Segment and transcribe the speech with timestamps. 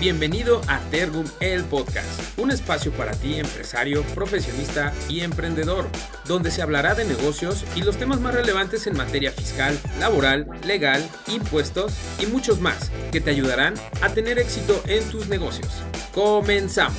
[0.00, 5.84] Bienvenido a Tergum el Podcast, un espacio para ti empresario, profesionista y emprendedor,
[6.26, 11.06] donde se hablará de negocios y los temas más relevantes en materia fiscal, laboral, legal,
[11.28, 15.82] impuestos y muchos más que te ayudarán a tener éxito en tus negocios.
[16.14, 16.96] Comenzamos.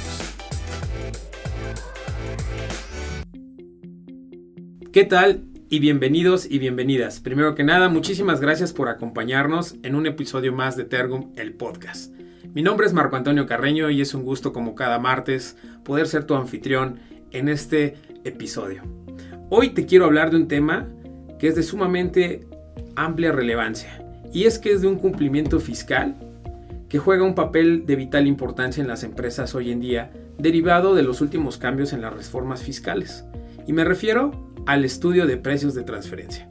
[4.94, 5.46] ¿Qué tal?
[5.70, 7.20] Y bienvenidos y bienvenidas.
[7.20, 12.12] Primero que nada, muchísimas gracias por acompañarnos en un episodio más de Tergum el Podcast.
[12.54, 15.56] Mi nombre es Marco Antonio Carreño y es un gusto como cada martes
[15.86, 17.00] poder ser tu anfitrión
[17.32, 18.84] en este episodio.
[19.50, 20.90] Hoy te quiero hablar de un tema
[21.40, 22.46] que es de sumamente
[22.98, 26.18] amplia relevancia y es que es de un cumplimiento fiscal
[26.90, 31.04] que juega un papel de vital importancia en las empresas hoy en día derivado de
[31.04, 33.24] los últimos cambios en las reformas fiscales.
[33.66, 36.50] Y me refiero al estudio de precios de transferencia.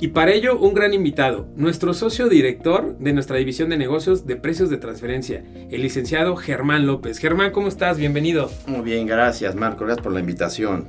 [0.00, 4.36] Y para ello, un gran invitado, nuestro socio director de nuestra división de negocios de
[4.36, 7.18] precios de transferencia, el licenciado Germán López.
[7.18, 7.98] Germán, ¿cómo estás?
[7.98, 8.48] Bienvenido.
[8.68, 10.86] Muy bien, gracias Marco, gracias por la invitación.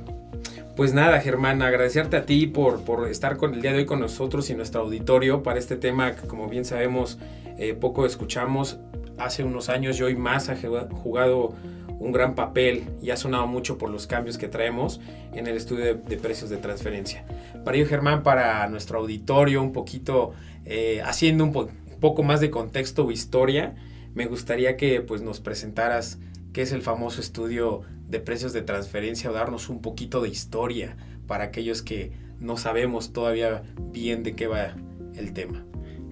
[0.76, 3.98] Pues nada, Germán, agradecerte a ti por, por estar con el día de hoy con
[3.98, 7.18] nosotros y nuestro auditorio para este tema que como bien sabemos
[7.58, 8.78] eh, poco escuchamos.
[9.18, 11.52] Hace unos años y hoy más ha jugado
[12.00, 15.00] un gran papel y ha sonado mucho por los cambios que traemos
[15.34, 17.24] en el estudio de, precios de transferencia.
[17.64, 20.32] Para ello, Germán, para nuestro auditorio, un poquito
[20.64, 21.52] eh, haciendo un,
[22.00, 23.76] poco más de contexto o historia,
[24.14, 26.18] me gustaría que pues, nos presentaras
[26.52, 30.96] qué es el famoso estudio de precios de transferencia o darnos un poquito de historia
[31.26, 34.74] para aquellos que no sabemos todavía bien de qué va
[35.14, 35.64] el tema.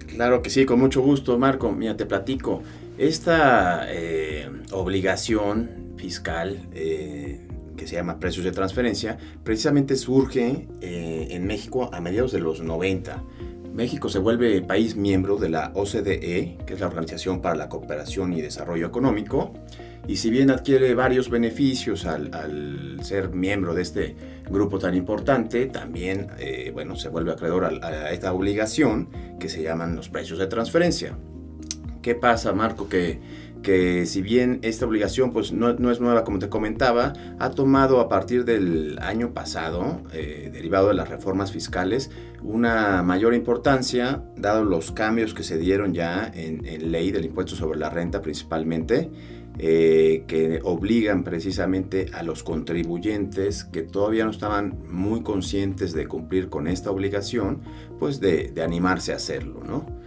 [0.07, 1.71] Claro que sí, con mucho gusto, Marco.
[1.71, 2.61] Mira, te platico.
[2.97, 7.45] Esta eh, obligación fiscal eh,
[7.77, 12.61] que se llama precios de transferencia precisamente surge eh, en México a mediados de los
[12.61, 13.23] 90.
[13.73, 18.33] México se vuelve país miembro de la OCDE, que es la Organización para la Cooperación
[18.33, 19.53] y Desarrollo Económico,
[20.07, 24.15] y si bien adquiere varios beneficios al, ser miembro de este
[24.49, 26.27] grupo tan importante, también
[26.73, 29.09] bueno, se vuelve acreedor a, a esta obligación
[29.39, 31.15] que se llaman los precios de transferencia.
[32.01, 32.89] ¿Qué pasa, Marco?
[32.89, 33.19] Que,
[33.61, 38.09] que si bien esta obligación pues, no, es nueva, como te comentaba, ha tomado a
[38.09, 42.09] partir del año pasado, eh, derivado de las reformas fiscales,
[42.41, 46.59] una mayor importancia, dado los cambios que se dieron ya en,
[46.91, 49.11] ley del impuesto sobre la renta principalmente,
[49.57, 56.49] eh, que obligan precisamente a los contribuyentes que todavía no estaban muy conscientes de cumplir
[56.49, 57.61] con esta obligación,
[57.99, 59.98] pues de, de animarse a hacerlo, ¿no?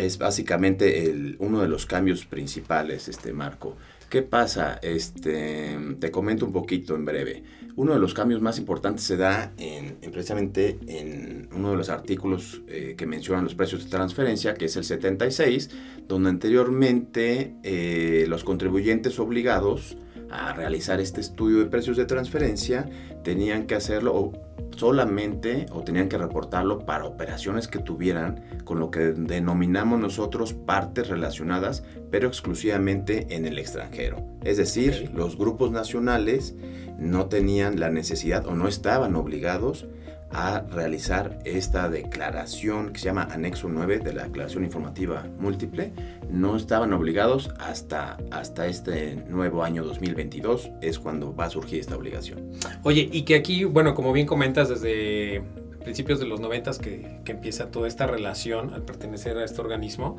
[0.00, 3.76] Es básicamente uno de los cambios principales, este Marco.
[4.08, 4.80] ¿Qué pasa?
[4.82, 7.44] Este, te comento un poquito en breve.
[7.76, 12.62] Uno de los cambios más importantes se da en, precisamente en uno de los artículos
[12.66, 15.70] eh, que mencionan los precios de transferencia, que es el 76,
[16.08, 19.96] donde anteriormente eh, los contribuyentes obligados
[20.30, 22.88] a realizar este estudio de precios de transferencia
[23.22, 24.32] tenían que hacerlo
[24.76, 31.08] solamente o tenían que reportarlo para operaciones que tuvieran con lo que denominamos nosotros partes
[31.08, 34.24] relacionadas, pero exclusivamente en el extranjero.
[34.42, 36.54] Es decir, los grupos nacionales
[36.98, 39.86] no tenían la necesidad o no estaban obligados
[40.32, 45.92] a realizar esta declaración que se llama Anexo 9 de la Declaración Informativa Múltiple.
[46.30, 51.96] No estaban obligados hasta, hasta este nuevo año 2022, es cuando va a surgir esta
[51.96, 52.52] obligación.
[52.82, 55.42] Oye, y que aquí, bueno, como bien comentas, desde
[55.80, 60.18] principios de los 90 que, que empieza toda esta relación al pertenecer a este organismo,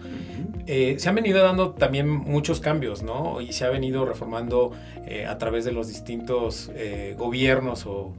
[0.68, 3.40] eh, se han venido dando también muchos cambios, ¿no?
[3.42, 4.72] Y se ha venido reformando
[5.06, 8.14] eh, a través de los distintos eh, gobiernos o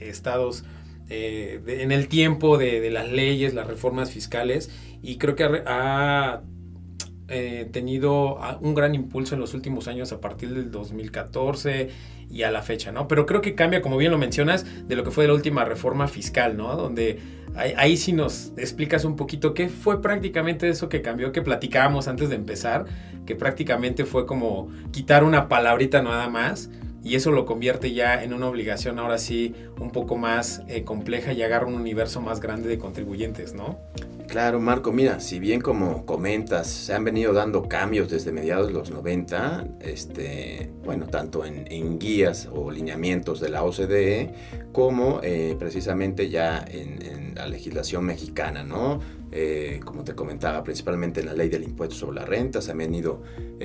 [0.00, 0.64] estados
[1.10, 4.70] eh, en el tiempo de, las leyes, las reformas fiscales,
[5.02, 6.42] y creo que ha,
[7.28, 11.90] eh, tenido un gran impulso en los últimos años a partir del 2014
[12.30, 13.08] y a la fecha, ¿no?
[13.08, 16.08] Pero creo que cambia, como bien lo mencionas, de lo que fue la última reforma
[16.08, 16.76] fiscal, ¿no?
[16.76, 17.18] Donde
[17.54, 22.06] ahí, ahí sí nos explicas un poquito qué fue prácticamente eso que cambió, que platicábamos
[22.08, 22.84] antes de empezar,
[23.24, 26.70] que prácticamente fue como quitar una palabrita nada más
[27.02, 31.32] y eso lo convierte ya en una obligación ahora sí un poco más eh, compleja
[31.32, 33.78] y agarra un universo más grande de contribuyentes, ¿no?
[34.26, 38.74] Claro, Marco, mira, si bien como comentas, se han venido dando cambios desde mediados de
[38.74, 44.34] los 90, este, bueno, tanto en, guías o lineamientos de la OCDE,
[44.72, 49.00] como eh, precisamente ya en, la legislación mexicana, ¿no?
[49.30, 52.78] Eh, como te comentaba, principalmente en la ley del impuesto sobre la renta, se han
[52.78, 53.22] venido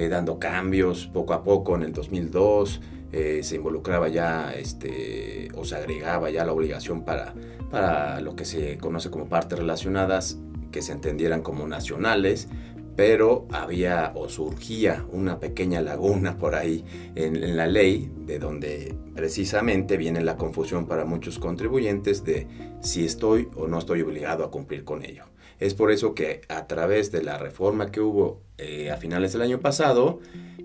[0.10, 2.80] dando cambios poco a poco en el 2002,
[3.14, 7.34] eh, se involucraba ya este, o se agregaba ya la obligación para,
[7.70, 10.40] para lo que se conoce como partes relacionadas
[10.72, 12.50] que se entendieran como nacionales,
[12.96, 16.84] pero había o surgía una pequeña laguna por ahí
[17.16, 22.48] en, la ley, de donde precisamente viene la confusión para muchos contribuyentes de
[22.82, 25.26] si estoy o no estoy obligado a cumplir con ello.
[25.60, 29.44] Es por eso que a través de la reforma que hubo eh, a finales del
[29.44, 30.20] año pasado,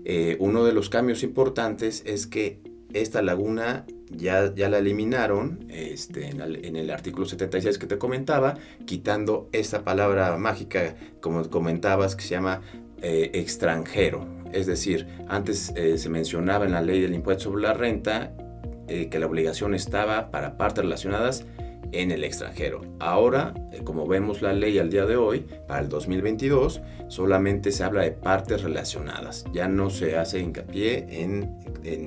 [0.05, 2.61] eh, uno de los cambios importantes es que
[2.93, 8.55] esta laguna ya, la eliminaron este, en, el, artículo 76 que te comentaba,
[8.85, 12.61] quitando esa palabra mágica, como comentabas, que se llama
[13.01, 14.27] eh, extranjero.
[14.51, 18.33] Es decir, antes eh, se mencionaba en la ley del impuesto sobre la renta
[18.87, 21.45] que la obligación estaba para partes relacionadas
[21.91, 22.81] en el extranjero.
[22.99, 27.83] Ahora, eh, como vemos la ley al día de hoy, para el 2022, solamente se
[27.83, 29.45] habla de partes relacionadas.
[29.53, 31.57] Ya no se hace hincapié en,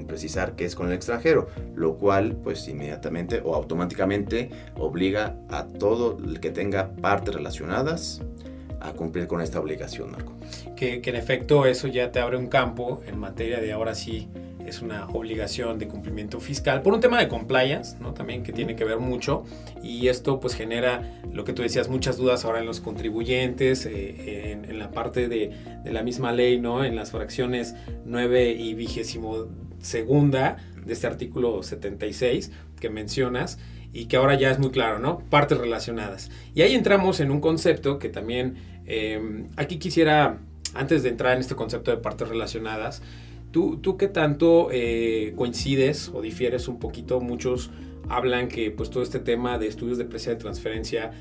[0.07, 6.19] precisar qué es con el extranjero, lo cual pues inmediatamente o automáticamente obliga a todo
[6.19, 8.23] el que tenga partes relacionadas
[8.81, 10.35] a cumplir con esta obligación, Marco.
[10.77, 14.29] Que, que en efecto eso ya te abre un campo en materia de ahora sí
[14.67, 18.15] es una obligación de cumplimiento fiscal por un tema de compliance, ¿no?
[18.15, 19.45] También que tiene que ver mucho
[19.83, 24.53] y esto pues genera lo que tú decías, muchas dudas ahora en los contribuyentes, eh,
[24.53, 25.53] en, la parte de,
[25.85, 26.85] de, la misma ley, ¿no?
[26.85, 27.75] En las fracciones
[28.05, 29.49] 9 y vigésimo
[29.81, 32.51] segunda de este artículo 76
[32.81, 33.59] que mencionas
[33.93, 35.19] y que ahora ya es muy claro, ¿no?
[35.31, 36.31] Partes relacionadas.
[36.55, 38.57] Y ahí entramos en un concepto que también
[38.87, 40.39] eh, aquí quisiera,
[40.75, 43.03] antes de entrar en este concepto de partes relacionadas,
[43.53, 47.21] ¿Tú, tú qué tanto eh, coincides o difieres un poquito?
[47.21, 47.71] Muchos
[48.09, 51.13] hablan que pues todo este tema de estudios de precio de transferencia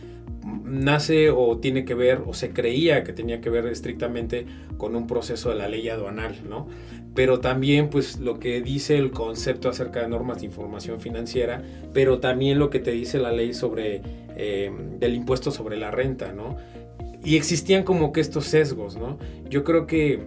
[0.64, 4.46] nace o tiene que ver o se creía que tenía que ver estrictamente
[4.78, 6.68] con un proceso de la ley aduanal, ¿no?
[7.14, 11.62] Pero también pues lo que dice el concepto acerca de normas de información financiera,
[11.94, 14.02] pero también lo que te dice la ley sobre
[14.38, 16.56] eh, del impuesto sobre la renta, ¿no?
[17.24, 19.20] Y existían como que estos sesgos, ¿no?
[19.50, 20.22] Yo creo que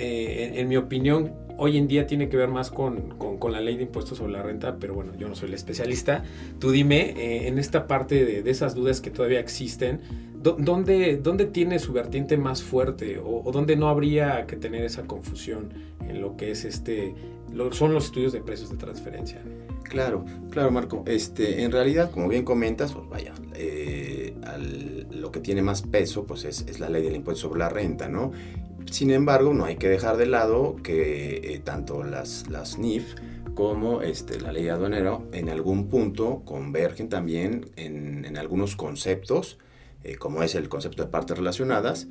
[0.00, 3.76] eh, en, mi opinión, hoy en día tiene que ver más con, con, la ley
[3.76, 6.24] de impuestos sobre la renta, pero bueno, yo no soy el especialista.
[6.58, 10.00] Tú dime, eh, en esta parte de, de, esas dudas que todavía existen,
[10.42, 15.72] ¿dónde, ¿dónde, tiene su vertiente más fuerte o, dónde no habría que tener esa confusión
[16.08, 17.14] en lo que es este,
[17.72, 19.42] son los estudios de precios de transferencia?
[19.82, 21.02] Claro, claro, Marco.
[21.06, 24.34] Este, en realidad, como bien comentas, pues vaya, eh,
[25.10, 28.08] lo que tiene más peso, pues es, es, la ley del impuesto sobre la renta,
[28.08, 28.30] ¿no?
[28.90, 33.14] Sin embargo, no hay que dejar de lado que eh, tanto las, las NIF
[33.54, 39.58] como este, la ley aduanera en algún punto convergen también en, en algunos conceptos,
[40.02, 42.08] eh, como es el concepto de partes relacionadas,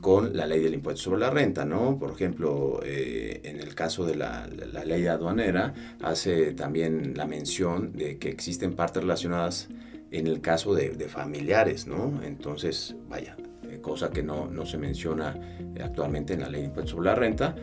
[0.00, 1.98] con la ley del impuesto sobre la renta, ¿no?
[1.98, 7.92] Por ejemplo, eh, en el caso de la, la, ley aduanera, hace también la mención
[7.92, 9.68] de que existen partes relacionadas
[10.10, 12.20] en el caso de, de familiares, ¿no?
[12.22, 13.36] Entonces, vaya,
[13.80, 15.34] cosa que no, no, se menciona
[15.82, 17.54] actualmente en la ley de impuestos sobre la renta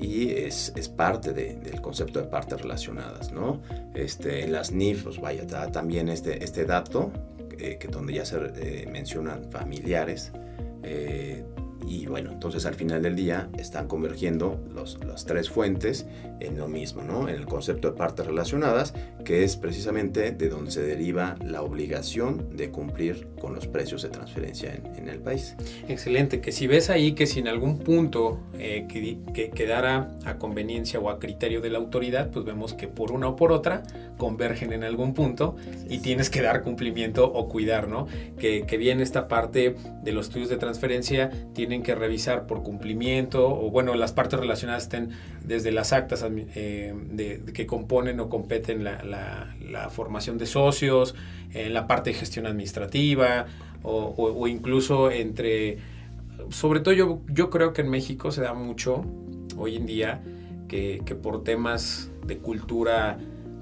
[0.00, 3.60] y es, es parte de, del concepto de partes relacionadas, ¿no?
[3.94, 7.10] Este, en las NIF, pues vaya, también este, este dato,
[7.58, 10.32] eh, que donde ya se eh, mencionan familiares,
[10.82, 11.44] eh,
[11.88, 16.06] y bueno, entonces al final del día están convergiendo los, las tres fuentes
[16.40, 17.28] en lo mismo, ¿no?
[17.28, 18.94] En el concepto de partes relacionadas,
[19.24, 24.10] que es precisamente de donde se deriva la obligación de cumplir con los precios de
[24.10, 25.56] transferencia en, en el país.
[25.88, 30.38] Excelente, que si ves ahí que si en algún punto eh, que, que, quedara a
[30.38, 33.82] conveniencia o a criterio de la autoridad, pues vemos que por una o por otra
[34.16, 35.56] convergen en algún punto
[35.88, 38.06] y tienes que dar cumplimiento o cuidar, ¿no?
[38.38, 43.48] Que, que bien esta parte de los estudios de transferencia tienen que revisar por cumplimiento
[43.48, 45.10] o bueno, las partes relacionadas estén
[45.44, 51.14] desde las actas eh, de, que componen o competen la, la, formación de socios,
[51.52, 53.46] en la parte de gestión administrativa
[53.82, 55.78] o, incluso entre,
[56.50, 59.04] sobre todo yo, yo creo que en México se da mucho
[59.56, 60.22] hoy en día
[60.68, 63.18] que por temas de cultura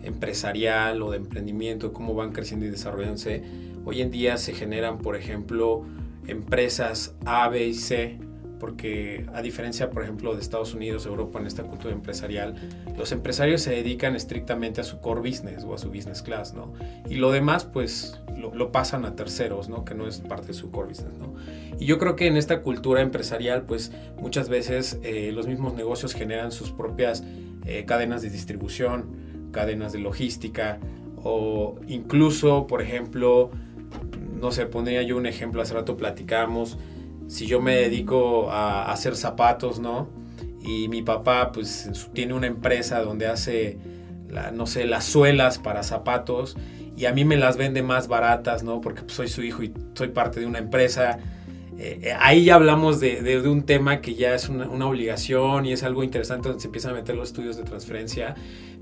[0.06, 3.42] empresarial o de emprendimiento, cómo van creciendo y desarrollándose,
[3.84, 5.84] hoy en día se generan, por ejemplo,
[6.26, 8.18] empresas A, B y C,
[8.58, 12.54] porque a diferencia, por ejemplo, de Estados Unidos, Europa, en esta cultura empresarial,
[12.96, 16.72] los empresarios se dedican estrictamente a su core business o a su business class, ¿no?
[17.08, 19.84] Y lo demás, pues, lo, pasan a terceros, ¿no?
[19.84, 21.34] Que no es parte de su core business, ¿no?
[21.78, 26.14] Y yo creo que en esta cultura empresarial, pues, muchas veces eh, los mismos negocios
[26.14, 27.24] generan sus propias
[27.66, 30.78] eh, cadenas de distribución, cadenas de logística,
[31.22, 33.50] o incluso, por ejemplo,
[34.40, 36.78] no sé, pondría yo un ejemplo, hace rato platicamos,
[37.28, 40.08] si yo me dedico a, hacer zapatos, ¿no?
[40.62, 43.78] Y mi papá pues tiene una empresa donde hace,
[44.52, 46.56] no sé, las suelas para zapatos
[46.96, 48.80] y a mí me las vende más baratas, ¿no?
[48.80, 51.18] Porque pues, soy su hijo y soy parte de una empresa.
[51.78, 56.02] eh, ahí ya hablamos de, un tema que ya es una, obligación y es algo
[56.02, 58.34] interesante donde se empiezan a meter los estudios de transferencia.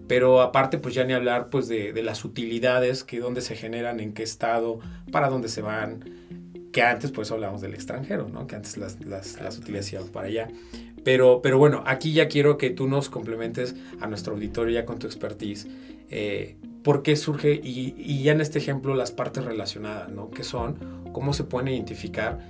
[0.07, 4.13] Pero aparte, pues ya ni hablar pues de, las utilidades, que dónde se generan, en
[4.13, 4.81] qué estado,
[5.11, 6.05] para dónde se van,
[6.73, 8.47] que antes pues hablamos del extranjero, ¿no?
[8.47, 10.49] Que antes las, las, las utilidades iban para allá.
[11.05, 14.99] Pero, pero bueno, aquí ya quiero que tú nos complementes a nuestro auditorio ya con
[14.99, 15.69] tu expertise.
[16.11, 17.55] Eh, ¿Por qué surge?
[17.63, 20.31] Y, y, ya en este ejemplo las partes relacionadas, ¿no?
[20.31, 21.05] ¿Qué son?
[21.13, 22.41] ¿Cómo se pueden identificar?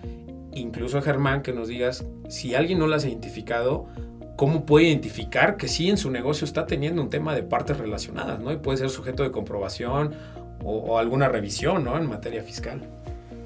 [0.55, 3.87] incluso Germán, que nos digas si alguien no las ha identificado,
[4.37, 8.41] cómo puede identificar que sí en su negocio está teniendo un tema de partes relacionadas,
[8.41, 8.53] ¿no?
[8.53, 10.15] Y puede ser sujeto de comprobación
[10.63, 11.97] o, alguna revisión, ¿no?
[11.99, 12.81] En materia fiscal.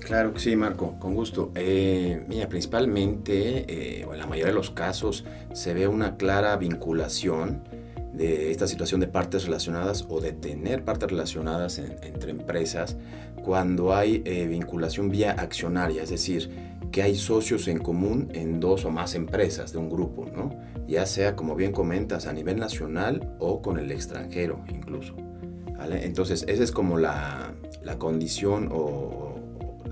[0.00, 1.50] Claro que sí, Marco, con gusto.
[1.54, 6.56] Eh, mira, principalmente, eh, o en la mayoría de los casos, se ve una clara
[6.56, 7.62] vinculación
[8.14, 12.96] de esta situación de partes relacionadas o de tener partes relacionadas entre empresas
[13.44, 16.50] cuando hay eh, vinculación vía accionaria, es decir,
[16.90, 20.50] que hay socios en común en dos o más empresas de un grupo, ¿no?
[20.88, 25.14] Ya sea, como bien comentas, a nivel nacional o con el extranjero incluso.
[25.90, 27.54] Entonces, esa es como la,
[27.84, 29.38] la condición o,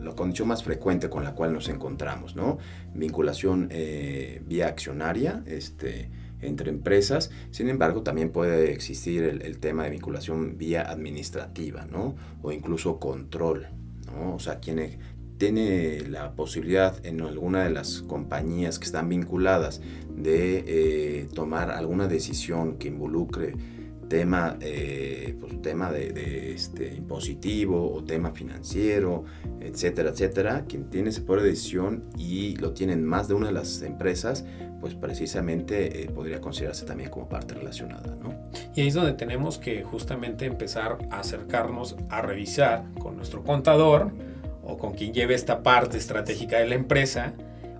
[0.03, 2.59] la condición más frecuente con la cual nos encontramos, ¿no?
[2.95, 6.11] Vinculación eh, vía accionaria este,
[6.41, 12.17] entre empresas, sin embargo, también puede existir el, el, tema de vinculación vía administrativa, ¿no?
[12.43, 13.69] O incluso control,
[14.07, 14.35] ¿no?
[14.35, 14.99] O sea, quienes
[15.39, 19.81] tiene la posibilidad en alguna de las compañías que están vinculadas
[20.15, 23.55] de eh, tomar alguna decisión que involucre
[24.09, 29.25] tema, eh, pues, tema de, este, impositivo o tema financiero,
[29.61, 33.53] etcétera, etcétera, quien tiene ese poder de decisión y lo tienen más de una de
[33.53, 34.45] las empresas,
[34.81, 38.17] pues precisamente eh, podría considerarse también como parte relacionada.
[38.23, 38.35] ¿no?
[38.75, 44.13] Y ahí es donde tenemos que justamente empezar a acercarnos a revisar con nuestro contador,
[44.67, 47.35] o con quien lleve esta parte estratégica de la empresa,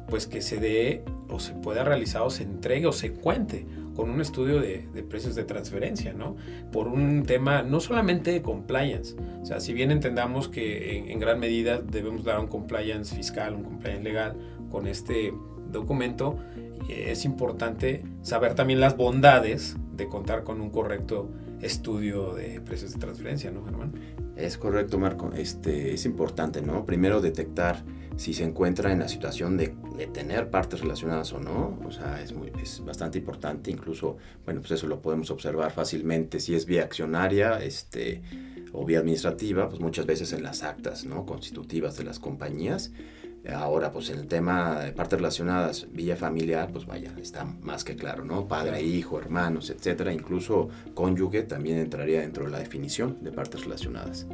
[0.09, 3.67] pues que se dé o se pueda realizar o se entregue o se cuente
[3.97, 6.37] con un estudio de, precios de transferencia, ¿no?
[6.71, 11.41] Por un tema no solamente de compliance, o sea, si bien entendamos que en, gran
[11.41, 14.37] medida debemos dar un compliance fiscal, un compliance legal
[14.71, 15.33] con este
[15.73, 16.39] documento,
[16.89, 22.93] eh, es importante saber también las bondades de contar con un correcto estudio de precios
[22.93, 23.93] de transferencia, ¿no, Germán?
[24.37, 25.33] Es correcto, Marco.
[25.35, 26.85] Este, es importante, ¿no?
[26.85, 27.85] Primero detectar
[28.17, 29.75] si se encuentra en la situación de,
[30.13, 31.79] tener partes relacionadas o no.
[31.85, 33.71] O sea, es, muy, es bastante importante.
[33.71, 36.41] Incluso, bueno, pues eso lo podemos observar fácilmente.
[36.41, 38.23] Si es vía accionaria este,
[38.73, 41.25] o vía administrativa, pues muchas veces en las actas ¿no?
[41.25, 42.93] constitutivas de las compañías
[43.55, 47.95] Ahora, pues en el tema de partes relacionadas, vía familiar, pues vaya, está más que
[47.95, 48.49] claro, ¿no?
[48.49, 50.13] Padre, hijo, hermanos, etcétera.
[50.13, 54.27] Incluso cónyuge también entraría dentro de la definición de partes relacionadas.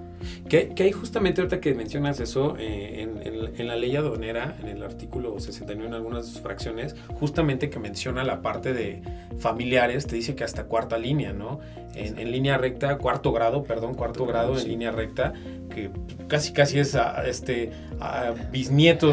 [0.49, 3.09] Que, hay justamente ahorita que mencionas eso, eh,
[3.57, 7.79] en, la ley aduanera, en el artículo 69, en algunas de sus fracciones, justamente que
[7.79, 9.03] menciona la parte de
[9.39, 11.61] familiares, te dice que hasta cuarta línea, ¿no?
[11.95, 15.35] En, línea recta, cuarto grado, perdón, cuarto grado en línea recta,
[15.75, 15.91] que
[16.27, 17.71] casi casi es a, este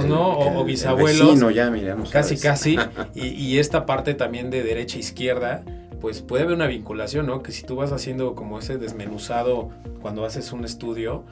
[0.05, 0.39] ¿no?
[0.39, 1.39] o, bisabuelos.
[1.50, 1.69] ya,
[2.12, 2.77] Casi, casi.
[3.15, 5.63] Y, y, esta parte también de derecha a izquierda,
[6.00, 7.43] pues puede haber una vinculación, ¿no?
[7.43, 9.69] Que si tú vas haciendo como ese desmenuzado
[10.01, 11.25] cuando haces un estudio,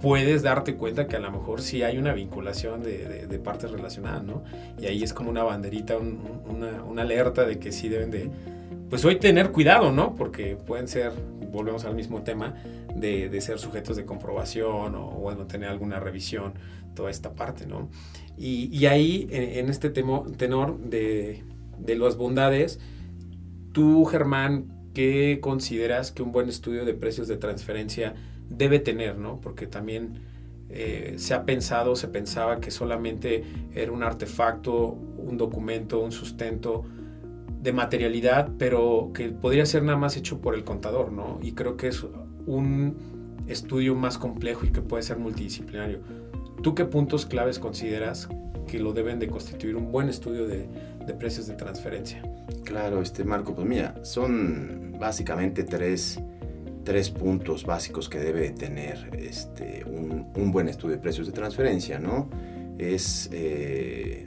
[0.00, 4.22] puedes darte cuenta que a lo mejor sí hay una vinculación de, de, partes relacionadas,
[4.22, 4.42] ¿no?
[4.78, 8.30] Y ahí es como una banderita, una, una alerta de que sí deben de,
[8.90, 10.14] pues hoy tener cuidado, ¿no?
[10.14, 11.12] Porque pueden ser,
[11.50, 12.54] volvemos al mismo tema,
[12.94, 16.54] de, ser sujetos de comprobación o, bueno, tener alguna revisión,
[16.94, 17.88] toda esta parte, ¿no?
[18.36, 21.44] Y, ahí, en, este tenor de,
[21.78, 22.80] de las bondades,
[23.72, 28.14] tú, Germán, ¿qué consideras que un buen estudio de precios de transferencia
[28.48, 29.40] debe tener, ¿no?
[29.40, 30.20] Porque también
[30.70, 34.74] eh, se ha pensado, se pensaba que solamente era un artefacto,
[35.18, 36.84] un documento, un sustento
[37.60, 41.38] de materialidad, pero que podría ser nada más hecho por el contador, ¿no?
[41.42, 42.04] Y creo que es
[42.46, 42.96] un
[43.46, 46.00] estudio más complejo y que puede ser multidisciplinario.
[46.64, 48.26] ¿Tú qué puntos claves consideras
[48.66, 50.66] que lo deben de constituir un buen estudio de,
[51.18, 52.22] precios de transferencia?
[52.64, 56.18] Claro, este Marco, pues mira, son básicamente tres,
[56.82, 62.30] tres puntos básicos que debe tener este, un, buen estudio de precios de transferencia, ¿no?
[62.78, 64.26] Es eh,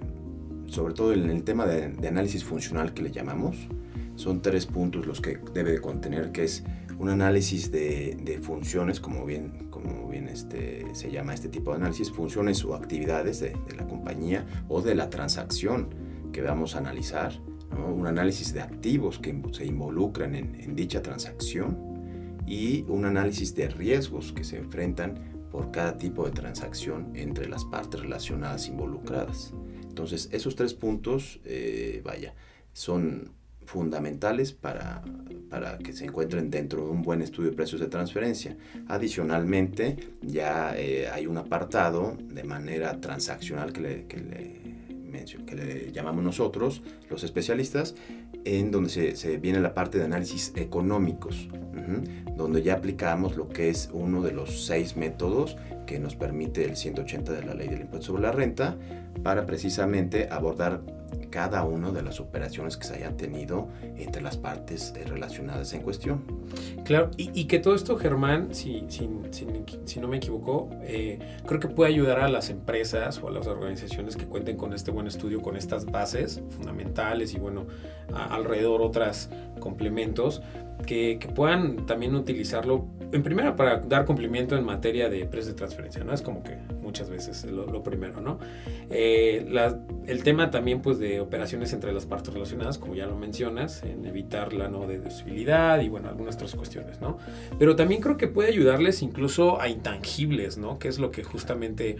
[0.67, 3.67] sobre todo en el tema de, análisis funcional que le llamamos,
[4.15, 6.63] son tres puntos los que debe de contener, que es
[6.99, 12.11] un análisis de, funciones, como bien, como bien este, se llama este tipo de análisis,
[12.11, 15.89] funciones o actividades de, la compañía o de la transacción
[16.31, 17.39] que vamos a analizar,
[17.77, 21.77] un análisis de activos que se involucran en, dicha transacción
[22.47, 27.65] y un análisis de riesgos que se enfrentan por cada tipo de transacción entre las
[27.65, 29.53] partes relacionadas involucradas.
[29.83, 32.33] Entonces, esos tres puntos, eh, vaya,
[32.73, 33.31] son
[33.67, 35.03] fundamentales para,
[35.49, 38.57] para, que se encuentren dentro de un buen estudio de precios de transferencia.
[38.87, 44.17] Adicionalmente, ya eh, hay un apartado de manera transaccional que le, que
[45.45, 47.95] que le llamamos nosotros, los especialistas,
[48.45, 51.49] en donde se, viene la parte de análisis económicos,
[52.35, 56.75] donde ya aplicamos lo que es uno de los seis métodos que nos permite el
[56.75, 58.77] 180 de la ley del impuesto sobre la renta
[59.23, 60.81] para precisamente abordar
[61.29, 65.81] cada una de las operaciones que se hayan tenido entre las partes eh, relacionadas en
[65.81, 66.23] cuestión.
[66.83, 69.09] Claro, y, que todo esto, Germán, si, si,
[69.85, 73.47] si, no me equivoco, eh, creo que puede ayudar a las empresas o a las
[73.47, 77.65] organizaciones que cuenten con este buen estudio, con estas bases fundamentales y bueno,
[78.13, 80.41] alrededor otras complementos,
[80.85, 86.03] que, puedan también utilizarlo en primera para dar cumplimiento en materia de precios de transferencia,
[86.03, 86.13] ¿no?
[86.13, 88.39] Es como que muchas veces lo, lo primero, ¿no?
[88.89, 89.47] Eh,
[90.05, 94.05] el tema también pues de operaciones entre las partes relacionadas, como ya lo mencionas, en
[94.05, 97.17] evitar la no deducibilidad y bueno, algunas otras cuestiones, ¿no?
[97.59, 100.79] Pero también creo que puede ayudarles incluso a intangibles, ¿no?
[100.79, 101.97] Que es lo que justamente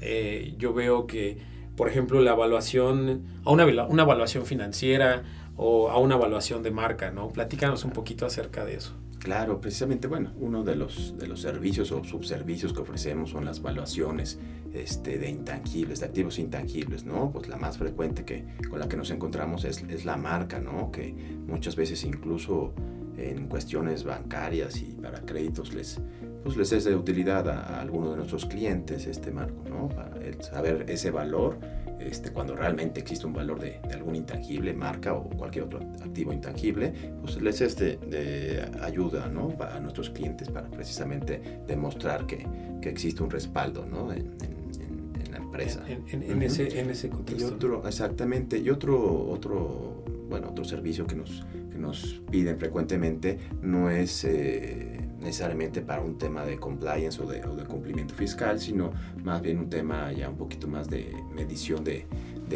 [0.00, 1.38] eh, yo veo que,
[1.76, 5.22] por ejemplo, la evaluación, a una, una evaluación financiera,
[5.56, 7.28] o a una evaluación de marca, ¿no?
[7.28, 8.94] Platícanos un poquito acerca de eso.
[9.24, 13.58] Claro, precisamente, bueno, uno de los, de los servicios o subservicios que ofrecemos son las
[13.58, 14.38] evaluaciones
[14.74, 17.32] este, de intangibles, de activos intangibles, ¿no?
[17.32, 20.92] Pues la más frecuente que, con la que nos encontramos es, es la marca, ¿no?
[20.92, 21.14] Que
[21.46, 22.74] muchas veces incluso
[23.16, 26.02] en cuestiones bancarias y para créditos les,
[26.42, 29.88] pues les es de utilidad a, a alguno de nuestros clientes este marco, ¿no?
[29.88, 30.12] Para
[30.42, 31.58] saber ese valor
[32.00, 36.92] este, cuando realmente existe un valor de, algún intangible, marca o cualquier otro activo intangible,
[37.20, 39.54] pues les es de, ayuda ¿no?
[39.60, 42.46] a nuestros clientes para precisamente demostrar que,
[42.80, 44.12] que existe un respaldo ¿no?
[44.12, 44.36] en,
[45.30, 45.82] la empresa.
[45.88, 47.44] En, ese, en ese contexto.
[47.44, 48.58] Y otro, exactamente.
[48.58, 54.24] Y otro, otro, bueno, otro servicio que nos, que nos piden frecuentemente no es...
[54.24, 59.70] Eh, necesariamente para un tema de compliance o de, cumplimiento fiscal, sino más bien un
[59.70, 62.06] tema ya un poquito más de medición de,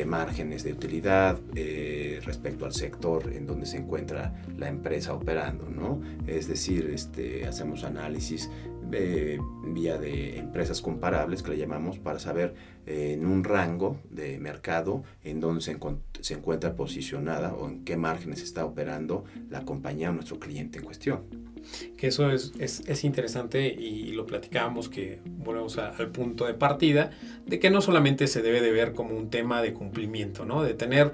[0.07, 6.01] márgenes de utilidad eh, respecto al sector en donde se encuentra la empresa operando, ¿no?
[6.25, 8.49] Es decir, este, hacemos análisis
[8.93, 12.55] eh, vía de empresas comparables que le llamamos para saber
[12.87, 15.77] eh, en un rango de mercado en donde se,
[16.21, 20.85] se, encuentra posicionada o en qué márgenes está operando la compañía o nuestro cliente en
[20.85, 21.48] cuestión
[21.97, 27.11] que eso es, es, interesante y lo platicábamos que volvemos al punto de partida
[27.47, 30.63] de que no solamente se debe de ver como un tema de cumplimiento, ¿no?
[30.63, 31.13] De tener,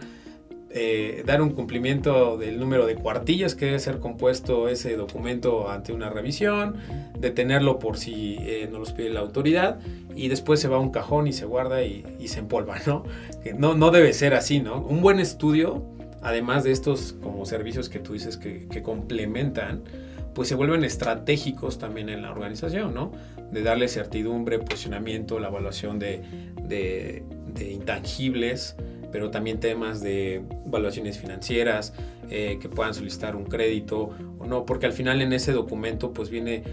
[0.70, 5.92] eh, dar un cumplimiento del número de cuartillas que debe ser compuesto ese documento ante
[5.92, 6.76] una revisión,
[7.18, 9.78] de tenerlo por si eh, no los pide la autoridad
[10.16, 13.04] y después se va a un cajón y se guarda y, se empolva, ¿no?
[13.42, 14.80] Que no, no debe ser así, ¿no?
[14.80, 15.85] Un buen estudio,
[16.22, 19.85] además de estos como servicios que tú dices que, que complementan,
[20.34, 23.12] pues se vuelven estratégicos también en la organización, ¿no?
[23.50, 27.22] De darle certidumbre, posicionamiento, la evaluación de,
[27.60, 28.76] intangibles,
[29.12, 31.94] pero también temas de evaluaciones financieras,
[32.30, 36.30] eh, que puedan solicitar un crédito o no, porque al final en ese documento pues
[36.30, 36.64] viene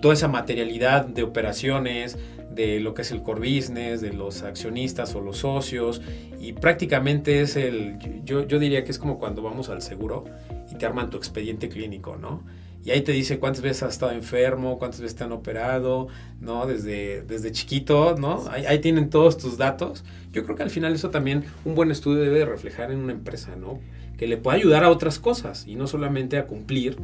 [0.00, 2.18] toda esa materialidad de operaciones,
[2.54, 6.02] de lo que es el core business, de los accionistas o los socios,
[6.40, 10.24] y prácticamente es el, yo, yo diría que es como cuando vamos al seguro
[10.70, 12.42] y te arman tu expediente clínico, ¿no?
[12.84, 16.08] Y ahí te dice cuántas veces has estado enfermo, cuántas veces te han operado,
[16.40, 16.66] ¿no?
[16.66, 18.44] Desde, desde chiquito, ¿no?
[18.50, 20.04] Ahí, ahí, tienen todos tus datos.
[20.32, 23.54] Yo creo que al final eso también un buen estudio debe reflejar en una empresa,
[23.56, 23.78] ¿no?
[24.18, 26.96] Que le pueda ayudar a otras cosas y no solamente a cumplir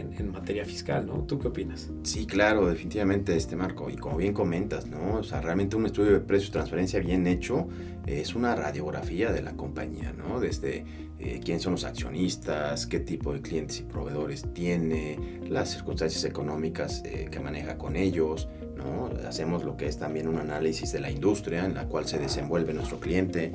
[0.00, 1.24] en, materia fiscal, ¿no?
[1.24, 1.90] ¿Tú qué opinas?
[2.02, 3.90] Sí, claro, definitivamente, este Marco.
[3.90, 5.16] Y como bien comentas, ¿no?
[5.16, 7.68] O sea, realmente un estudio de precios transferencia bien hecho
[8.06, 10.40] es una radiografía de la compañía, ¿no?
[10.40, 10.84] Desde
[11.18, 17.02] eh, quién son los accionistas, qué tipo de clientes y proveedores tiene, las circunstancias económicas
[17.04, 19.10] eh, que maneja con ellos, ¿no?
[19.26, 22.72] Hacemos lo que es también un análisis de la industria en la cual se desenvuelve
[22.72, 23.52] nuestro cliente.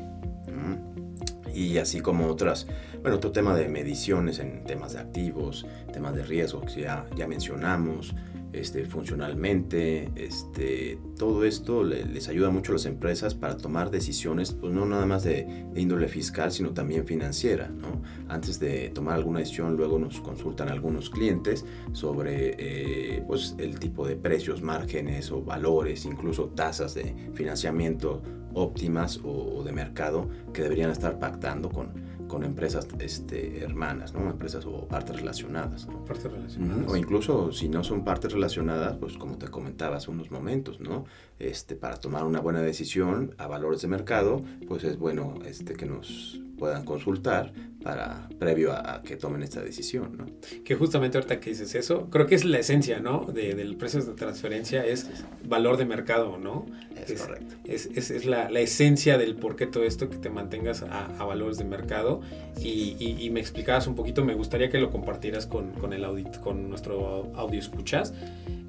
[1.53, 2.67] Y así como otras,
[3.01, 7.27] bueno, otro tema de mediciones en temas de activos, temas de riesgo que ya, ya
[7.27, 8.15] mencionamos,
[8.53, 14.71] este, funcionalmente, este, todo esto les ayuda mucho a las empresas para tomar decisiones, pues
[14.71, 17.69] no nada más de, índole fiscal, sino también financiera.
[17.69, 18.03] ¿no?
[18.27, 24.07] Antes de tomar alguna decisión, luego nos consultan algunos clientes sobre eh, pues, el tipo
[24.07, 28.21] de precios, márgenes o valores, incluso tasas de financiamiento
[28.53, 31.91] óptimas o, de mercado que deberían estar pactando con,
[32.27, 34.29] con empresas este, hermanas, ¿no?
[34.29, 35.87] Empresas o partes relacionadas.
[36.07, 36.87] Partes relacionadas.
[36.87, 41.05] O incluso si no son partes relacionadas, pues como te comentaba hace unos momentos, ¿no?
[41.39, 45.85] Este, para tomar una buena decisión a valores de mercado, pues es bueno este, que
[45.85, 47.51] nos puedan consultar
[47.83, 50.25] para previo a, que tomen esta decisión, ¿no?
[50.63, 53.25] Que justamente ahorita que dices eso, creo que es la esencia, ¿no?
[53.25, 55.09] De, del precio de transferencia es
[55.43, 56.65] valor de mercado, ¿no?
[57.05, 57.55] Es, correcto.
[57.65, 61.07] Es, es, es la, la, esencia del por qué todo esto, que te mantengas a,
[61.19, 62.21] a valores de mercado
[62.61, 66.05] y, y, y, me explicabas un poquito, me gustaría que lo compartieras con, con, el
[66.05, 68.13] audit, con nuestro audio escuchas,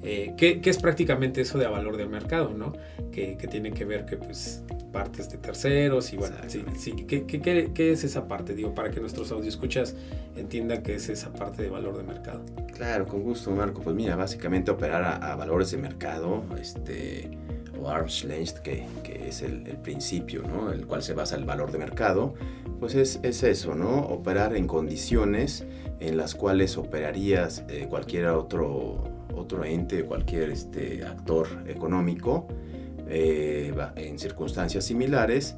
[0.07, 2.73] eh, ¿qué, ¿qué, es prácticamente eso de a valor de mercado, ¿no?
[3.11, 6.91] Que, que tiene que ver que pues partes de terceros y bueno, sí, sí.
[6.91, 8.53] ¿Qué, qué, qué, es esa parte?
[8.53, 9.95] Digo, para que nuestros escuchas
[10.35, 12.45] entiendan qué es esa parte de valor de mercado.
[12.75, 13.81] Claro, con gusto, Marco.
[13.81, 17.31] Pues mira, básicamente operar a, a valores de mercado, este,
[17.81, 20.71] o arm's length, que, que es el, el, principio, ¿no?
[20.71, 22.35] El cual se basa el valor de mercado,
[22.79, 24.01] pues es, es eso, ¿no?
[24.01, 25.65] Operar en condiciones
[25.99, 29.03] en las cuales operarías eh, cualquier otro,
[29.35, 32.47] otro ente, cualquier este, actor económico,
[33.07, 35.55] eh, en circunstancias similares,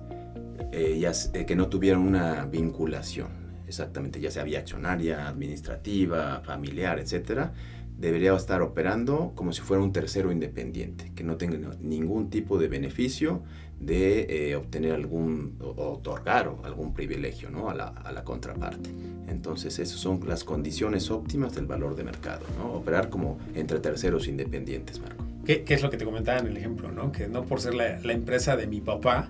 [0.71, 1.01] eh,
[1.33, 3.29] eh, que no tuvieran una vinculación,
[3.67, 7.53] exactamente, ya sea vía accionaria, administrativa, familiar, etcétera,
[7.97, 12.67] debería estar operando como si fuera un tercero independiente, que no tenga ningún tipo de
[12.67, 13.41] beneficio
[13.79, 17.69] de eh, obtener algún, o, otorgar algún privilegio ¿no?
[17.69, 18.89] a, la, a, la, contraparte.
[19.27, 22.73] Entonces, esas son las condiciones óptimas del valor de mercado, ¿no?
[22.73, 25.23] operar como entre terceros independientes, Marco.
[25.45, 26.91] ¿Qué, ¿Qué, es lo que te comentaba en el ejemplo?
[26.91, 27.11] ¿no?
[27.11, 29.29] Que no por ser la empresa de mi papá,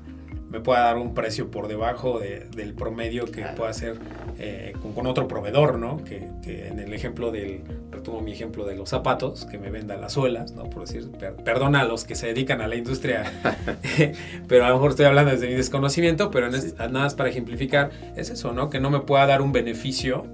[0.49, 3.55] me pueda dar un precio por debajo de, del promedio que claro.
[3.55, 3.99] pueda hacer
[4.39, 6.03] eh, con, con, otro proveedor, ¿no?
[6.03, 9.97] Que, que, en el ejemplo del, retomo mi ejemplo de los zapatos, que me venda
[9.97, 10.69] las suelas, ¿no?
[10.69, 13.31] Por decir, per, perdona a los que se dedican a la industria,
[14.47, 16.73] pero a lo mejor estoy hablando desde mi desconocimiento, pero en sí.
[16.77, 18.69] nada más para ejemplificar, es eso, ¿no?
[18.69, 20.25] Que no me pueda dar un beneficio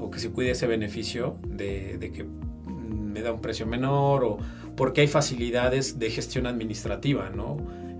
[0.00, 4.38] o que se cuide ese beneficio de, de que me da un precio menor o
[4.76, 7.56] porque hay facilidades de gestión administrativa, ¿no?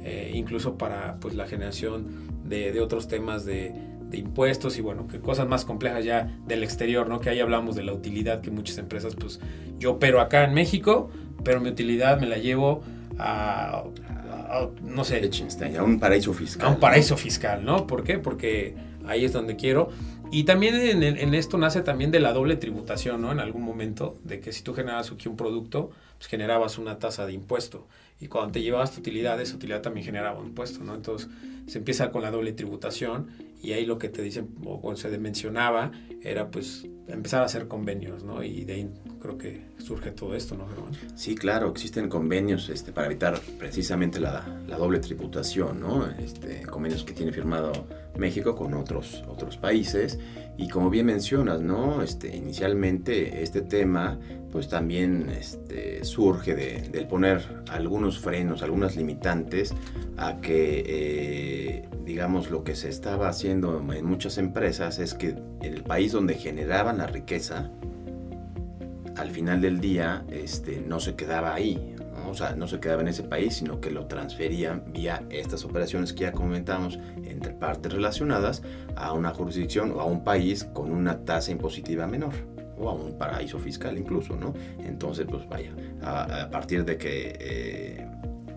[0.09, 2.07] Eh, incluso para pues, la generación
[2.45, 3.73] de, de otros temas de,
[4.09, 7.19] de, impuestos y bueno, que cosas más complejas ya del exterior, ¿no?
[7.19, 9.41] Que ahí hablamos de la utilidad que muchas empresas, pues
[9.81, 11.11] yo opero acá en México,
[11.43, 12.85] pero mi utilidad me la llevo
[13.19, 15.29] a, a, a no sé,
[15.77, 16.69] a un paraíso fiscal.
[16.69, 17.89] A un paraíso fiscal, ¿no?
[17.89, 18.21] ¿Por qué?
[18.21, 18.77] Porque
[19.09, 19.89] ahí es donde quiero.
[20.31, 23.33] Y también en, esto nace también de la doble tributación, ¿no?
[23.33, 27.27] En algún momento, de que si tú generabas aquí un producto, pues generabas una tasa
[27.27, 27.87] de impuesto.
[28.21, 30.95] Y cuando te llevabas tu utilidad, esa utilidad también generaba un impuesto, ¿no?
[30.95, 31.29] Entonces
[31.67, 33.29] se empieza con la doble tributación
[33.67, 35.91] y ahí lo que te dicen, o se mencionaba,
[36.23, 38.45] era pues empezar a hacer convenios, ¿no?
[38.45, 40.93] Y de ahí creo que surge todo esto, ¿no, Germán?
[41.17, 46.09] Sí, claro, existen convenios este, para evitar precisamente la, la doble tributación, ¿no?
[46.09, 47.73] Este, convenios que tiene firmado
[48.17, 50.21] México con otros, otros países.
[50.57, 52.05] Y como bien mencionas, ¿no?
[52.05, 54.17] Este, inicialmente este tema
[54.57, 59.75] pues también este, surge de, de, poner algunos frenos, algunas limitantes
[60.17, 65.83] a que, eh, digamos, lo que se estaba haciendo en muchas empresas es que el
[65.83, 67.71] país donde generaban la riqueza,
[69.15, 71.95] al final del día este, no se quedaba ahí,
[72.27, 76.15] o sea, no se quedaba en ese país, sino que lo transferían vía estas operaciones
[76.15, 78.63] que ya comentamos entre partes relacionadas
[78.97, 83.19] a una jurisdicción o a un país con una tasa impositiva menor o a un
[83.19, 84.55] paraíso fiscal incluso, ¿no?
[84.79, 88.07] Entonces, pues vaya, a, a partir de que eh,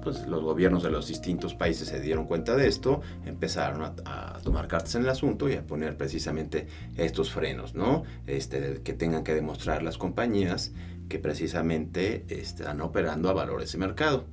[0.01, 4.67] pues los gobiernos de los distintos países se dieron cuenta de esto, empezaron a, tomar
[4.67, 8.03] cartas en el asunto y a poner precisamente estos frenos, ¿no?
[8.25, 10.71] Este, que tengan que demostrar las compañías
[11.09, 14.25] que precisamente están operando a valores de mercado.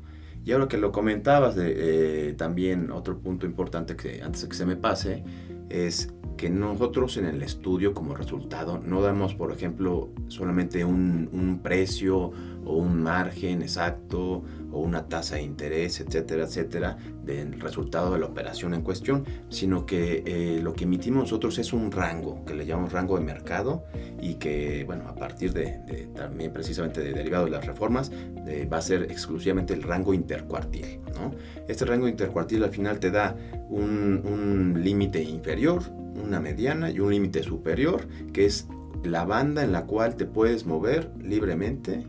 [0.45, 4.77] Y ahora que lo comentabas, eh, también otro punto importante que antes que se me
[4.77, 5.25] pase,
[5.69, 11.61] es que nosotros en el estudio como resultado no damos, por ejemplo, solamente un, un,
[11.61, 12.33] precio
[12.67, 18.27] o un margen exacto o una tasa de interés, etcétera, etcétera, del resultado de la
[18.27, 22.67] operación en cuestión, sino que eh, lo que emitimos nosotros es un rango, que le
[22.67, 23.85] llamamos rango de mercado
[24.21, 28.11] y que, bueno, a partir de, de también precisamente de derivado de las reformas,
[28.45, 31.33] de, va a ser exclusivamente el rango intercuartil, ¿no?
[31.69, 33.37] Este rango intercuartil al final te da
[33.71, 35.83] un, un límite inferior,
[36.23, 38.67] una mediana y un límite superior, que es
[39.05, 42.07] la banda en la cual te puedes mover libremente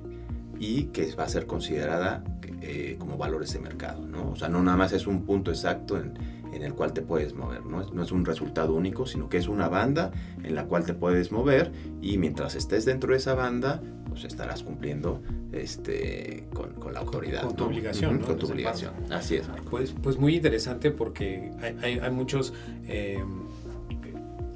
[0.59, 2.23] y que va a ser considerada
[2.61, 4.31] eh, como valores de mercado, ¿no?
[4.31, 6.13] O sea, no nada más es un punto exacto en,
[6.53, 7.89] en el cual te puedes mover, ¿no?
[7.91, 10.11] no es un resultado único, sino que es una banda
[10.43, 14.63] en la cual te puedes mover y mientras estés dentro de esa banda, pues estarás
[14.63, 17.41] cumpliendo este, con, con la autoridad.
[17.41, 17.69] Con, con tu ¿no?
[17.69, 18.15] obligación.
[18.15, 18.27] Uh -huh, ¿no?
[18.27, 18.93] Con tu obligación.
[19.11, 19.47] Así es.
[19.47, 19.69] Marco.
[19.69, 22.53] Pues, pues muy interesante porque hay, hay, hay muchos...
[22.87, 23.23] Eh,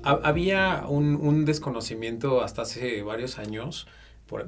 [0.03, 3.87] había un, desconocimiento hasta hace varios años,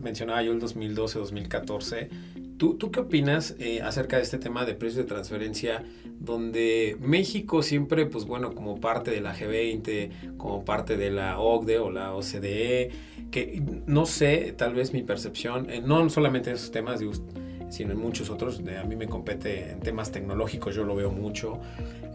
[0.01, 2.09] mencionaba yo el 2012-2014.
[2.57, 5.83] ¿Tú, ¿Tú qué opinas eh, acerca de este tema de precios de transferencia,
[6.19, 11.79] donde México siempre, pues bueno, como parte de la G20, como parte de la OCDE
[11.79, 12.91] o la OCDE,
[13.31, 17.13] que no sé, tal vez mi percepción, eh, no solamente en esos temas, digo,
[17.73, 18.61] sino en muchos otros.
[18.79, 21.59] A mí me compete en temas tecnológicos, yo lo veo mucho.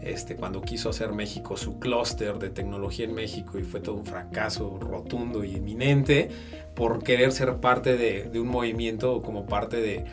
[0.01, 4.05] Este, cuando quiso hacer México su clúster de tecnología en México y fue todo un
[4.05, 6.29] fracaso rotundo y eminente
[6.73, 10.05] por querer ser parte de, un movimiento como parte de,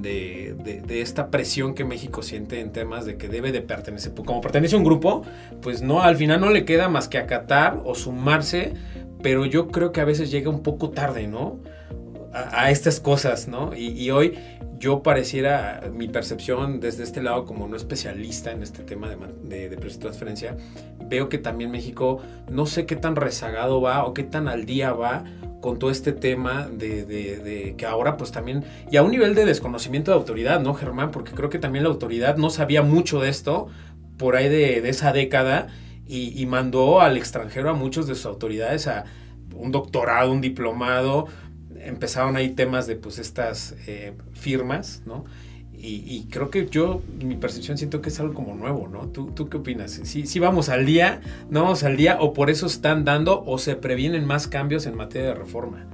[0.00, 4.12] de, esta presión que México siente en temas de que debe de pertenecer.
[4.14, 5.22] Como pertenece a un grupo,
[5.62, 8.74] pues no, al final no le queda más que acatar o sumarse,
[9.22, 11.60] pero yo creo que a veces llega un poco tarde, ¿no?
[12.32, 13.74] A, estas cosas, ¿no?
[13.74, 14.38] Y, y hoy
[14.78, 19.98] yo pareciera, mi percepción desde este lado como no especialista en este tema de, precio
[19.98, 20.56] de transferencia,
[21.06, 24.92] veo que también México no sé qué tan rezagado va o qué tan al día
[24.92, 25.24] va
[25.60, 29.44] con todo este tema de, de, que ahora pues también, y a un nivel de
[29.44, 31.10] desconocimiento de autoridad, ¿no, Germán?
[31.10, 33.66] Porque creo que también la autoridad no sabía mucho de esto
[34.16, 35.66] por ahí de, esa década
[36.06, 39.04] y, y mandó al extranjero a muchos de sus autoridades a
[39.54, 41.26] un doctorado, un diplomado,
[41.88, 45.24] empezaron ahí temas de pues estas eh, firmas, ¿no?
[45.80, 49.06] Y, creo que yo, mi percepción, siento que es algo como nuevo, ¿no?
[49.10, 49.92] ¿Tú, tú qué opinas?
[50.02, 51.20] ¿Sí, ¿Sí, vamos al día?
[51.50, 52.18] ¿No vamos al día?
[52.20, 55.86] ¿O por eso están dando o se previenen más cambios en materia de reforma?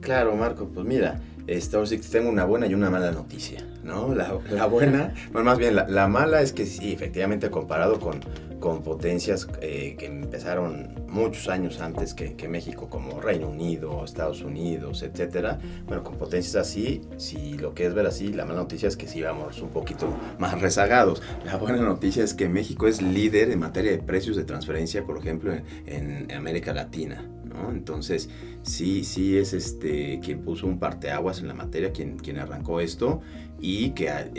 [0.00, 1.20] Claro, Marco, pues mira,
[1.52, 4.14] esto sí tengo una buena y una mala noticia, ¿no?
[4.14, 4.32] La,
[4.66, 8.20] buena, bueno, más bien la, mala es que sí, efectivamente comparado con,
[8.60, 15.02] con potencias eh, que empezaron muchos años antes que, México, como Reino Unido, Estados Unidos,
[15.02, 18.96] etcétera, bueno, con potencias así, si lo que es ver así, la mala noticia es
[18.96, 21.22] que sí vamos un poquito más rezagados.
[21.44, 25.18] La buena noticia es que México es líder en materia de precios de transferencia, por
[25.18, 25.52] ejemplo,
[25.86, 27.24] en América Latina.
[27.70, 28.28] Entonces,
[28.62, 33.20] sí, sí es este quien puso un parteaguas en la materia, quien, quien arrancó esto
[33.60, 34.32] y que al,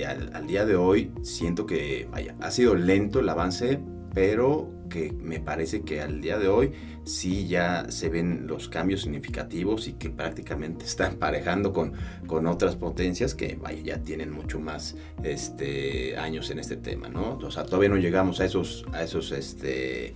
[0.47, 3.79] día de hoy siento que, vaya, ha sido lento el avance,
[4.13, 6.73] pero que me parece que al día de hoy
[7.03, 11.93] sí ya se ven los cambios significativos y que prácticamente están parejando con,
[12.27, 17.37] con otras potencias que vaya, ya tienen mucho más este, años en este tema, ¿no?
[17.37, 20.13] O sea, todavía no llegamos a esos, a esos este,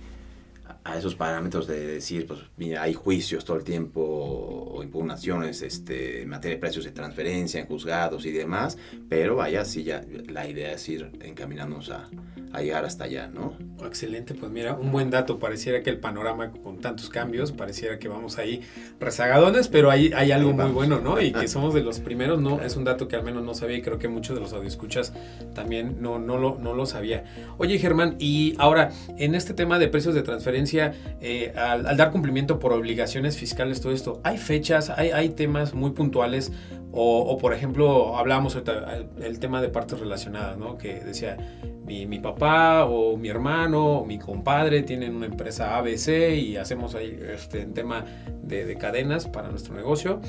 [0.88, 6.22] a esos parámetros de decir, pues mira, hay juicios todo el tiempo o impugnaciones este,
[6.22, 10.48] en materia de precios de transferencia en juzgados y demás, pero vaya, sí, ya la
[10.48, 12.08] idea es ir encaminándonos a,
[12.52, 13.54] a llegar hasta allá, ¿no?
[13.84, 18.08] Excelente, pues mira, un buen dato, pareciera que el panorama con tantos cambios, pareciera que
[18.08, 18.62] vamos ahí
[18.98, 21.20] rezagadones, pero hay, hay algo muy bueno, ¿no?
[21.20, 22.60] Y que somos de los primeros, ¿no?
[22.62, 25.12] Es un dato que al menos no sabía y creo que muchos de los audioscuchas
[25.54, 27.24] también no, no, lo, no lo sabía.
[27.58, 30.77] Oye, Germán, y ahora, en este tema de precios de transferencia,
[31.20, 35.90] eh, al, dar cumplimiento por obligaciones fiscales, todo esto, ¿hay fechas, hay, hay temas muy
[35.90, 36.52] puntuales?
[36.90, 38.56] O, por ejemplo, hablábamos
[39.20, 40.78] el tema de partes relacionadas, ¿no?
[40.78, 41.36] Que decía,
[41.84, 47.18] mi, papá o mi hermano o mi compadre tienen una empresa ABC y hacemos ahí
[47.32, 48.04] este tema
[48.42, 50.20] de, cadenas para nuestro negocio.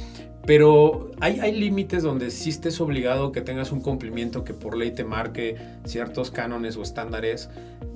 [0.45, 4.91] Pero hay, hay límites donde sí estés obligado que tengas un cumplimiento que por ley
[4.91, 7.49] te marque ciertos cánones o estándares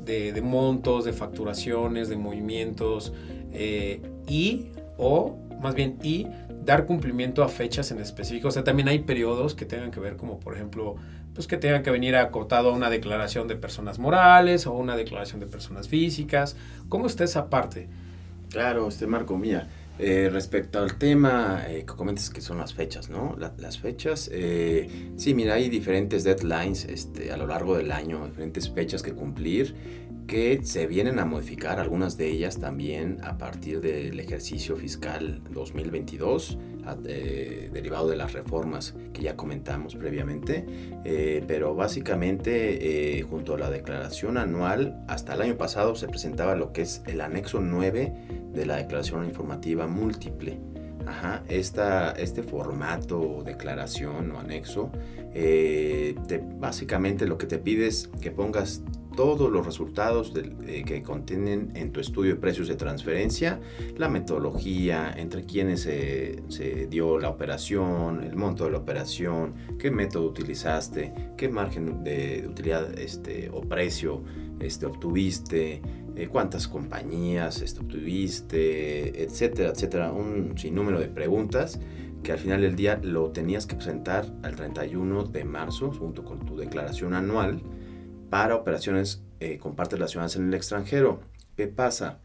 [0.06, 3.14] de, montos, de facturaciones, de movimientos
[3.52, 6.28] eh, y o más bien y
[6.66, 8.48] dar cumplimiento a fechas en específico.
[8.48, 10.96] O sea, también hay periodos que tengan que ver como por ejemplo
[11.34, 15.40] pues que tenga que venir acotado a una declaración de personas morales o una declaración
[15.40, 16.56] de personas físicas.
[16.90, 17.88] ¿Cómo está esa parte?
[18.50, 19.68] Claro, este Marco, mía.
[20.00, 23.38] Eh, respecto al tema eh, que comentas que son las fechas, ¿no?
[23.38, 28.72] las fechas, eh, sí, mira, hay diferentes deadlines este, a lo largo del año, diferentes
[28.72, 29.76] fechas que cumplir
[30.28, 36.58] que se vienen a modificar, algunas de ellas también a partir del ejercicio fiscal 2022,
[37.72, 40.66] derivado de las reformas que ya comentamos previamente,
[41.48, 46.84] pero básicamente junto a la declaración anual, hasta el año pasado se presentaba lo que
[46.84, 48.14] es el anexo 9
[48.54, 50.60] de la declaración informativa múltiple.
[51.06, 54.90] Ajá, este formato o declaración o anexo,
[55.34, 56.16] eh,
[56.60, 58.82] básicamente lo que te pide es que pongas
[59.16, 63.60] todos los resultados eh, que contienen en tu estudio de precios de transferencia,
[63.98, 70.26] la metodología, entre quienes se dio la operación, el monto de la operación, qué método
[70.26, 74.24] utilizaste, qué margen de utilidad este, o precio
[74.60, 75.82] este, obtuviste,
[76.16, 80.12] eh, cuántas compañías este, obtuviste, etcétera, etcétera.
[80.12, 81.80] Un sinnúmero de preguntas
[82.22, 86.46] que al final del día lo tenías que presentar al 31 de marzo junto con
[86.46, 87.62] tu declaración anual
[88.34, 91.20] para operaciones eh, con partes relacionadas en el extranjero.
[91.56, 92.18] ¿Qué pasa?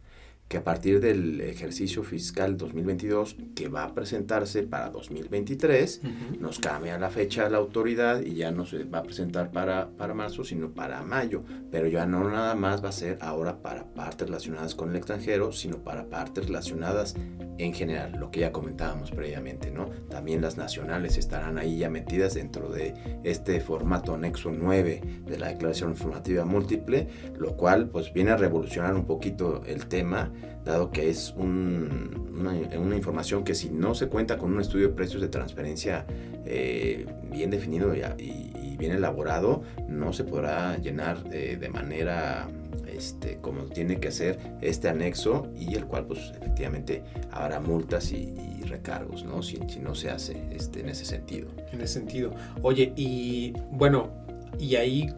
[0.49, 6.01] Que a partir del ejercicio fiscal 2022 que va a presentarse para 2023,
[6.41, 9.91] nos cambia la fecha de la autoridad y ya no se va a presentar para,
[9.91, 11.43] para marzo, sino para mayo.
[11.71, 15.53] Pero ya no nada más va a ser ahora para partes relacionadas con el extranjero,
[15.53, 17.15] sino para partes relacionadas
[17.59, 19.87] en general, lo que ya comentábamos previamente, ¿no?
[20.09, 25.49] También las nacionales estarán ahí ya metidas dentro de este formato anexo 9 de la
[25.49, 30.31] Declaración Informativa Múltiple, lo cual pues viene a revolucionar un poquito el tema
[30.65, 32.57] dado que es una,
[32.97, 36.05] información que si no se cuenta con un estudio de precios de transferencia
[36.45, 42.49] eh, bien definido y, bien elaborado, no se podrá llenar eh, de manera
[42.87, 48.35] este, como tiene que ser este anexo y el cual pues efectivamente habrá multas y,
[48.69, 49.43] recargos, ¿no?
[49.43, 51.49] Si, si, no se hace este, en ese sentido.
[51.73, 52.33] En ese sentido.
[52.61, 54.11] Oye, y bueno,
[54.59, 55.11] y ahí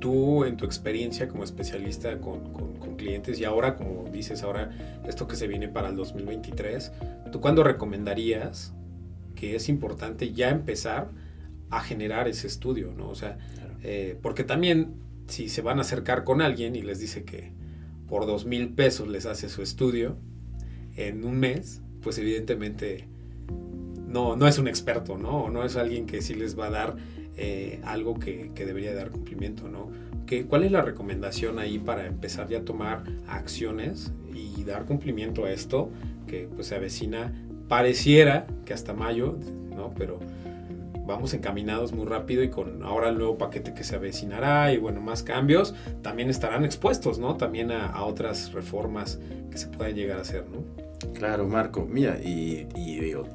[0.00, 4.70] tú en tu experiencia como especialista con, clientes y ahora, como dices, ahora
[5.06, 6.92] esto que se viene para el 2023,
[7.32, 8.74] ¿tú cuándo recomendarías
[9.34, 11.08] que es importante ya empezar
[11.70, 13.08] a generar ese estudio, ¿no?
[13.08, 13.38] O sea,
[13.82, 14.96] eh, porque también
[15.28, 17.52] si se van a acercar con alguien y les dice que
[18.06, 20.18] por dos mil pesos les hace su estudio
[20.96, 23.08] en un mes, pues evidentemente
[24.06, 25.44] no, no es un experto, ¿no?
[25.44, 26.96] O no es alguien que sí les va a dar
[27.42, 29.88] eh, algo que, debería dar cumplimiento, ¿no?
[30.46, 35.50] ¿Cuál es la recomendación ahí para empezar ya a tomar acciones y dar cumplimiento a
[35.50, 35.90] esto
[36.26, 37.32] que pues se avecina?
[37.66, 39.38] Pareciera que hasta mayo,
[39.74, 39.94] ¿no?
[39.96, 40.18] Pero
[41.06, 45.00] vamos encaminados muy rápido y con ahora el nuevo paquete que se avecinará y bueno,
[45.00, 47.38] más cambios, también estarán expuestos, ¿no?
[47.38, 49.18] También a, a otras reformas
[49.50, 50.89] que se puedan llegar a hacer, ¿no?
[51.14, 51.86] Claro, Marco.
[51.86, 52.66] Mira, y,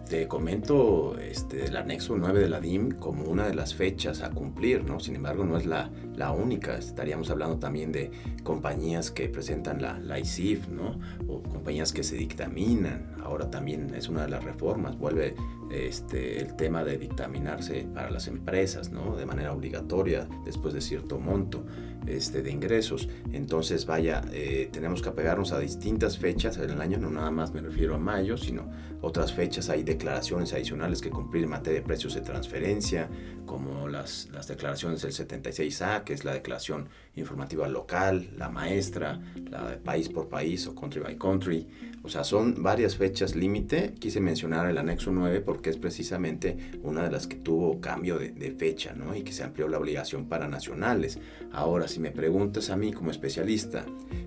[0.10, 4.30] te comento este, el anexo 9 de la DIM como una de las fechas a
[4.30, 4.99] cumplir, ¿no?
[4.99, 6.78] Sin embargo, no es la, la única.
[6.78, 8.12] Estaríamos hablando también de
[8.43, 10.99] compañías que presentan la, la ICIF, ¿no?
[11.28, 13.15] O compañías que se dictaminan.
[13.23, 14.97] Ahora también es una de las reformas.
[14.97, 15.36] Vuelve
[15.71, 19.15] este, el tema de dictaminarse para las empresas, ¿no?
[19.15, 21.65] De manera obligatoria después de cierto monto
[22.08, 23.10] este, de ingresos.
[23.34, 27.54] Entonces, vaya, eh, tenemos que apegarnos a distintas fechas en el año, no nada más
[27.54, 28.69] me refiero a mayo, sino
[29.01, 29.69] otras fechas.
[29.69, 33.10] Hay declaraciones adicionales que cumplir en materia de precios de transferencia,
[33.45, 39.72] como las, las declaraciones del 76A, que es la declaración informativa local, la maestra, la
[39.72, 41.68] de país por país o country by country.
[42.04, 43.96] O sea, son varias fechas límite.
[43.98, 48.52] Quise mencionar el anexo 9 porque es precisamente una de las que tuvo cambio de,
[48.52, 49.15] fecha, ¿no?
[49.15, 51.20] Y que se amplió la obligación para nacionales.
[51.52, 53.86] Ahora, si me preguntas a mí como especialista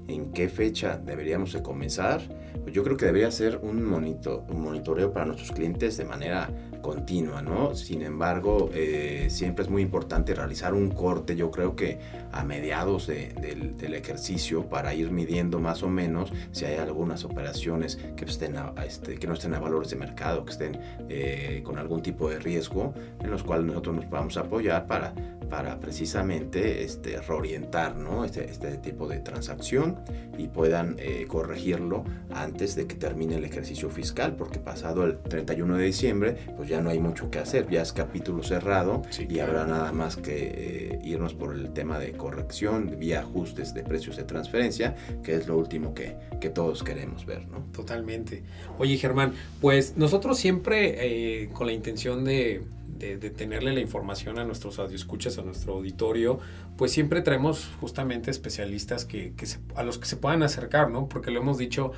[0.08, 2.20] en qué fecha deberíamos de comenzar,
[2.62, 6.50] pues yo creo que debería ser un, monito, un monitoreo para nuestros clientes de manera
[6.80, 7.74] continua, ¿no?
[7.74, 11.98] Sin embargo, eh, siempre es muy importante realizar un corte, yo creo que
[12.32, 18.24] a mediados del, ejercicio para ir midiendo más o menos si hay algunas operaciones que,
[18.24, 18.54] estén
[18.86, 22.38] este, que no estén a valores de mercado, que estén eh, con algún tipo de
[22.38, 25.14] riesgo, en los cuales nosotros nos podamos apoyar para,
[25.48, 28.24] para precisamente este, reorientar ¿no?
[28.24, 29.98] este, este tipo de transacción
[30.36, 35.76] y puedan eh, corregirlo antes de que termine el ejercicio fiscal, porque pasado el 31
[35.76, 39.66] de diciembre, pues ya no hay mucho que hacer, ya es capítulo cerrado y habrá
[39.66, 44.24] nada más que eh, irnos por el tema de corrección vía ajustes de precios de
[44.24, 47.60] transferencia, que es lo último que, que todos queremos ver, ¿no?
[47.72, 48.42] Totalmente.
[48.78, 50.96] Oye, Germán, pues nosotros siempre
[51.44, 52.62] eh, con la intención de,
[52.98, 56.40] de, tenerle la información a nuestros audioscuchas, a nuestro auditorio,
[56.76, 61.08] pues siempre traemos justamente especialistas que, que a los que se puedan acercar, ¿no?
[61.08, 61.92] Porque lo hemos dicho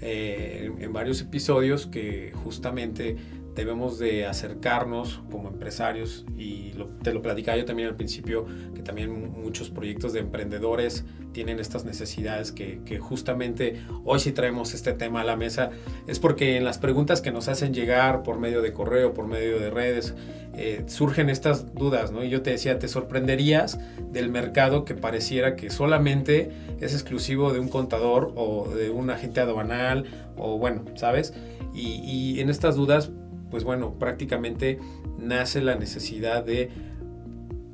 [0.00, 3.16] eh, en, varios episodios que justamente
[3.56, 9.32] debemos de acercarnos como empresarios y te lo platicaba yo también al principio que también
[9.32, 15.22] muchos proyectos de emprendedores tienen estas necesidades que, que, justamente hoy si traemos este tema
[15.22, 15.70] a la mesa
[16.06, 19.58] es porque en las preguntas que nos hacen llegar por medio de correo, por medio
[19.58, 20.14] de redes,
[20.54, 22.24] eh, surgen estas dudas, ¿no?
[22.24, 23.78] Y yo te decía, te sorprenderías
[24.10, 29.40] del mercado que pareciera que solamente es exclusivo de un contador o de un agente
[29.40, 30.04] aduanal
[30.36, 31.34] o bueno, ¿sabes?
[31.74, 33.10] Y, y en estas dudas
[33.50, 34.78] pues bueno, prácticamente
[35.18, 36.70] nace la necesidad de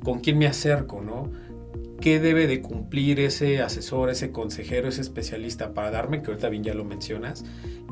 [0.03, 1.31] con quién me acerco, ¿no?
[1.99, 6.63] ¿Qué debe de cumplir ese asesor, ese consejero, ese especialista para darme, que ahorita bien
[6.63, 7.45] ya lo mencionas,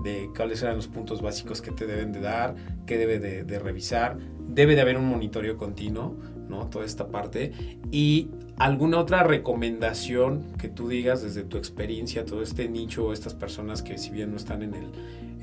[0.03, 2.55] de cuáles eran los puntos básicos que te deben de dar,
[2.85, 4.17] qué debe de, revisar,
[4.49, 6.17] debe de haber un monitoreo continuo,
[6.49, 6.67] ¿no?
[6.69, 7.51] Toda esta parte.
[7.91, 13.81] Y alguna otra recomendación que tú digas desde tu experiencia, todo este nicho, estas personas
[13.81, 14.91] que si bien no están en el,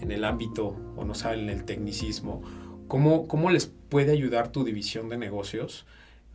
[0.00, 2.42] en el ámbito o no saben el tecnicismo,
[2.88, 5.86] ¿cómo, cómo les puede ayudar tu división de negocios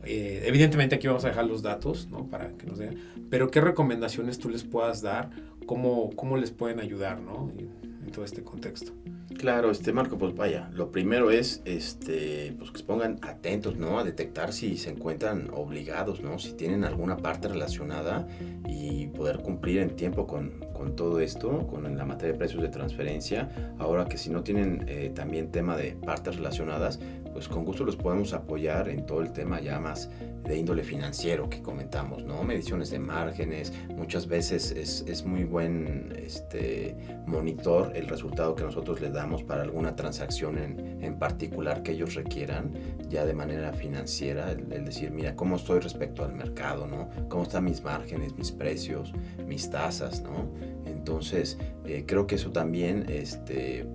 [0.06, 2.26] Eh, evidentemente aquí vamos a dejar los datos, ¿no?
[2.28, 2.98] Para que nos den.
[3.30, 5.30] Pero qué recomendaciones tú les puedas dar,
[5.66, 7.50] cómo, cómo les pueden ayudar, ¿no?
[7.56, 7.83] En
[8.22, 8.92] este contexto.
[9.38, 13.98] Claro, este Marco, pues vaya, lo primero es este, pues que se pongan atentos, ¿no?
[13.98, 16.38] A detectar si se encuentran obligados, ¿no?
[16.38, 18.26] Si tienen alguna parte relacionada
[18.68, 22.68] y poder cumplir en tiempo con, con todo esto, con la materia de precios de
[22.68, 23.74] transferencia.
[23.78, 27.00] Ahora que si no tienen eh, también tema de partes relacionadas,
[27.34, 30.08] pues con gusto los podemos apoyar en todo el tema ya más
[30.44, 32.42] de índole financiero que comentamos, ¿no?
[32.44, 39.00] Mediciones de márgenes, muchas veces es, es muy buen este, monitor el resultado que nosotros
[39.00, 42.72] les damos para alguna transacción en, en particular que ellos requieran,
[43.08, 47.08] ya de manera financiera, el, decir, mira, ¿cómo estoy respecto al mercado, ¿no?
[47.28, 49.12] ¿Cómo están mis márgenes, mis precios,
[49.46, 50.52] mis tasas, ¿no?
[50.86, 53.86] Entonces, eh, creo que eso también, este,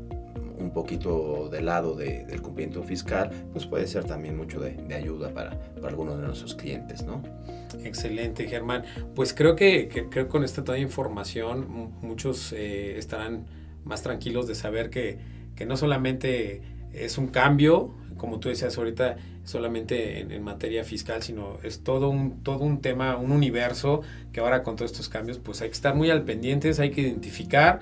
[0.60, 5.52] un poquito del lado del cumplimiento fiscal, pues puede ser también mucho de, ayuda para,
[5.76, 7.22] para, algunos de nuestros clientes, ¿no?
[7.84, 8.84] Excelente, Germán.
[9.16, 13.46] Pues creo que, creo con esta toda información muchos eh, estarán
[13.86, 15.18] más tranquilos de saber que,
[15.56, 16.62] que no solamente
[16.94, 22.44] es un cambio, como tú decías ahorita, solamente en, materia fiscal, sino es todo un,
[22.44, 24.02] todo un tema, un universo
[24.32, 27.02] que ahora con todos estos cambios, pues hay que estar muy al pendientes, hay que
[27.02, 27.80] identificar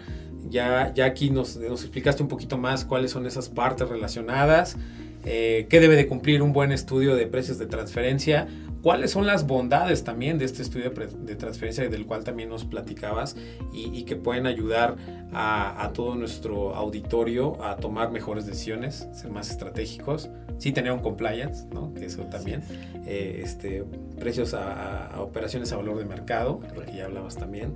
[0.49, 4.77] ya, ya aquí nos, nos explicaste un poquito más cuáles son esas partes relacionadas,
[5.25, 8.47] eh, qué debe de cumplir un buen estudio de precios de transferencia,
[8.81, 13.35] cuáles son las bondades también de este estudio de transferencia del cual también nos platicabas
[13.73, 14.95] y, que pueden ayudar
[15.33, 20.29] a, todo nuestro auditorio a tomar mejores decisiones, ser más estratégicos,
[20.59, 21.93] sí tener un compliance, ¿no?
[21.93, 22.63] que eso también,
[23.05, 23.83] eh, este,
[24.17, 27.75] precios a, a, operaciones a valor de mercado, porque ya hablabas también,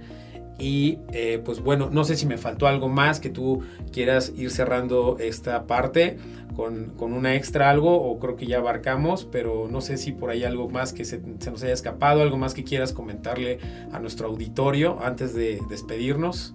[0.61, 4.51] y eh, pues bueno, no sé si me faltó algo más que tú quieras ir
[4.51, 6.17] cerrando esta parte
[6.55, 10.29] con, con una extra algo o creo que ya abarcamos, pero no sé si por
[10.29, 13.57] ahí algo más que se, nos haya escapado, algo más que quieras comentarle
[13.91, 16.53] a nuestro auditorio antes de despedirnos.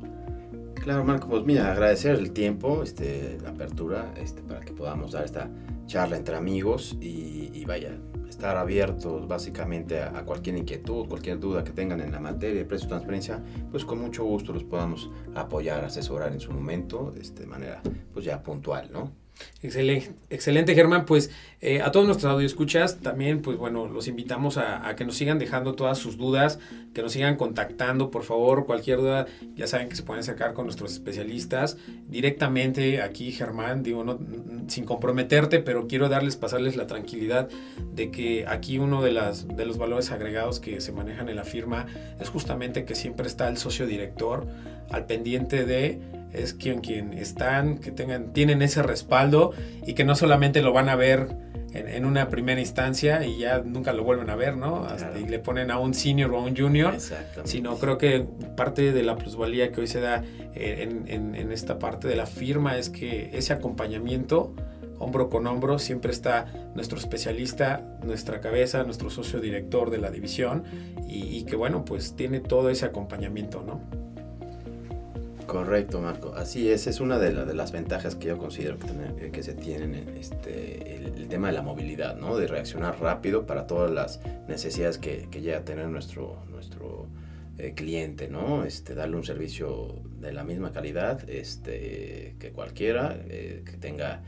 [0.76, 5.24] Claro, Marco, pues mira, agradecer el tiempo, este, la apertura, este, para que podamos dar
[5.24, 5.50] esta
[5.86, 7.98] charla entre amigos y, y vaya,
[8.36, 12.86] estar abiertos básicamente a, cualquier inquietud, cualquier duda que tengan en la materia de precio
[12.86, 17.46] de transferencia, pues con mucho gusto los podamos apoyar, asesorar en su momento, este, de
[17.46, 17.80] manera
[18.12, 19.25] pues ya puntual, ¿no?
[19.62, 21.04] Excelente, excelente Germán.
[21.04, 21.30] Pues
[21.60, 25.74] eh, a todos nuestros escuchas también, pues bueno, los invitamos a, que nos sigan dejando
[25.74, 26.58] todas sus dudas,
[26.94, 30.66] que nos sigan contactando, por favor, cualquier duda, ya saben que se pueden acercar con
[30.66, 31.76] nuestros especialistas
[32.08, 34.18] directamente aquí, Germán, digo, no,
[34.68, 37.48] sin comprometerte, pero quiero darles, pasarles la tranquilidad
[37.94, 41.44] de que aquí uno de, las, de los valores agregados que se manejan en la
[41.44, 41.86] firma
[42.20, 44.46] es justamente que siempre está el socio director
[44.90, 46.00] al pendiente de
[46.36, 49.52] es quien, quien están, que tengan, tienen ese respaldo
[49.86, 51.28] y que no solamente lo van a ver
[51.72, 54.86] en, una primera instancia y ya nunca lo vuelven a ver, ¿no?
[55.18, 56.94] y le ponen a un senior o a un junior,
[57.44, 58.26] sino creo que
[58.56, 60.22] parte de la plusvalía que hoy se da
[60.54, 64.54] eh, en, en, esta parte de la firma es que ese acompañamiento
[64.98, 70.64] hombro con hombro, siempre está nuestro especialista, nuestra cabeza, nuestro socio director de la división
[71.06, 74.05] y, y que bueno, pues tiene todo ese acompañamiento, ¿no?
[75.46, 76.34] Correcto, Marco.
[76.34, 80.08] Así es, es una de, las ventajas que yo considero que, que se tienen en
[80.16, 82.36] este, el, tema de la movilidad, ¿no?
[82.36, 87.06] De reaccionar rápido para todas las necesidades que, que llega a tener nuestro, nuestro
[87.58, 88.64] eh, cliente, ¿no?
[88.64, 94.22] Este, darle un servicio de la misma calidad este, que cualquiera, eh, que tenga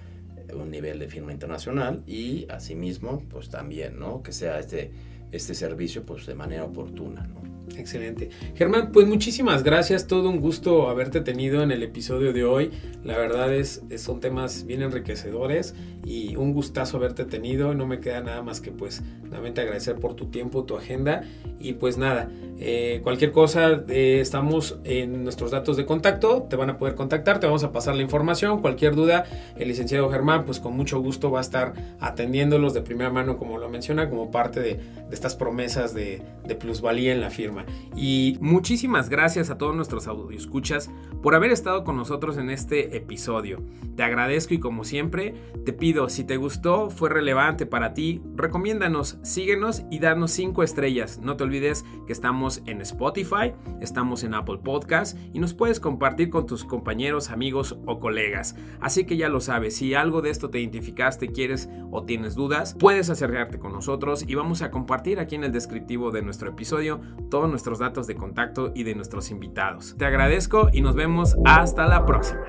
[0.54, 4.22] un nivel de firma internacional y asimismo, pues también, ¿no?
[4.22, 4.92] Que sea este,
[5.32, 7.48] este servicio, pues de manera oportuna, ¿no?
[7.76, 8.30] Excelente.
[8.54, 10.06] Germán, pues muchísimas gracias.
[10.06, 12.70] Todo un gusto haberte tenido en el episodio de hoy.
[13.04, 15.74] La verdad es, son temas bien enriquecedores
[16.04, 17.74] y un gustazo haberte tenido.
[17.74, 21.22] No me queda nada más que pues nuevamente agradecer por tu tiempo, tu agenda
[21.60, 26.70] y pues nada, eh, cualquier cosa, eh, estamos en nuestros datos de contacto, te van
[26.70, 29.24] a poder contactar, te vamos a pasar la información, cualquier duda,
[29.56, 33.58] el licenciado Germán pues con mucho gusto va a estar atendiéndolos de primera mano como
[33.58, 34.80] lo menciona, como parte de,
[35.18, 37.66] estas promesas de, de plusvalía en la firma.
[37.96, 40.06] Y muchísimas gracias a todos nuestros
[40.36, 40.90] escuchas
[41.22, 43.62] por haber estado con nosotros en este episodio.
[43.96, 49.18] Te agradezco y como siempre te pido, si te gustó, fue relevante para ti, recomiéndanos,
[49.22, 51.18] síguenos y danos 5 estrellas.
[51.18, 56.30] No te olvides que estamos en Spotify, estamos en Apple Podcast y nos puedes compartir
[56.30, 58.54] con tus compañeros, amigos o colegas.
[58.80, 62.76] Así que ya lo sabes, si algo de esto te identificaste, quieres o tienes dudas,
[62.78, 64.70] puedes acercarte con nosotros y vamos a
[65.16, 67.00] aquí en el descriptivo de nuestro episodio
[67.30, 69.94] todos nuestros datos de contacto y de nuestros invitados.
[69.96, 72.40] Te agradezco y nos vemos hasta la próxima.